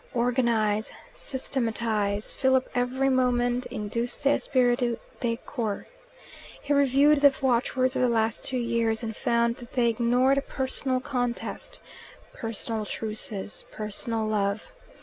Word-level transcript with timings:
"Organize." 0.15 0.91
"Systematize." 1.13 2.33
"Fill 2.33 2.55
up 2.55 2.67
every 2.73 3.09
moment," 3.09 3.67
"Induce 3.67 4.25
esprit 4.25 4.95
de 5.21 5.37
corps." 5.45 5.85
He 6.59 6.73
reviewed 6.73 7.19
the 7.19 7.31
watchwords 7.39 7.95
of 7.95 8.01
the 8.01 8.09
last 8.09 8.43
two 8.43 8.57
years, 8.57 9.03
and 9.03 9.15
found 9.15 9.57
that 9.57 9.73
they 9.73 9.89
ignored 9.89 10.41
personal 10.47 11.01
contest, 11.01 11.79
personal 12.33 12.83
truces, 12.83 13.63
personal 13.69 14.25
love. 14.25 14.71